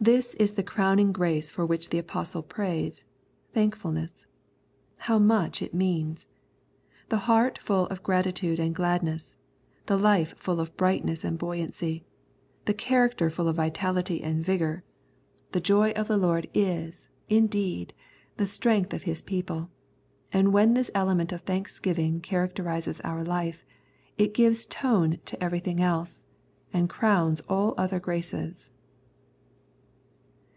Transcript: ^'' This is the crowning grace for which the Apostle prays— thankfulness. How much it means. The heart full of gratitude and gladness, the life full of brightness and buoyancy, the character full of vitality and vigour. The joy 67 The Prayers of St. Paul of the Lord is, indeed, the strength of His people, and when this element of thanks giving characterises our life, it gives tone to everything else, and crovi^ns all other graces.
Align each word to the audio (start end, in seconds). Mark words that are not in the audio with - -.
^'' - -
This 0.00 0.34
is 0.34 0.52
the 0.52 0.62
crowning 0.62 1.10
grace 1.10 1.50
for 1.50 1.66
which 1.66 1.88
the 1.90 1.98
Apostle 1.98 2.44
prays— 2.44 3.02
thankfulness. 3.52 4.26
How 4.98 5.18
much 5.18 5.60
it 5.60 5.74
means. 5.74 6.28
The 7.08 7.26
heart 7.26 7.58
full 7.58 7.88
of 7.88 8.04
gratitude 8.04 8.60
and 8.60 8.72
gladness, 8.76 9.34
the 9.86 9.96
life 9.98 10.38
full 10.38 10.60
of 10.60 10.76
brightness 10.76 11.24
and 11.24 11.36
buoyancy, 11.36 12.04
the 12.66 12.74
character 12.74 13.28
full 13.28 13.48
of 13.48 13.56
vitality 13.56 14.22
and 14.22 14.44
vigour. 14.44 14.84
The 15.50 15.58
joy 15.60 15.88
67 15.88 15.90
The 15.90 15.92
Prayers 15.92 15.96
of 15.96 15.96
St. 15.96 15.96
Paul 15.96 16.00
of 16.00 16.08
the 16.08 16.26
Lord 16.26 16.86
is, 16.88 17.08
indeed, 17.28 17.94
the 18.36 18.46
strength 18.46 18.94
of 18.94 19.02
His 19.02 19.20
people, 19.20 19.68
and 20.32 20.52
when 20.52 20.74
this 20.74 20.92
element 20.94 21.32
of 21.32 21.40
thanks 21.40 21.80
giving 21.80 22.20
characterises 22.20 23.00
our 23.00 23.24
life, 23.24 23.64
it 24.16 24.32
gives 24.32 24.64
tone 24.64 25.18
to 25.24 25.42
everything 25.42 25.80
else, 25.80 26.24
and 26.72 26.88
crovi^ns 26.88 27.40
all 27.48 27.74
other 27.76 27.98
graces. 27.98 28.70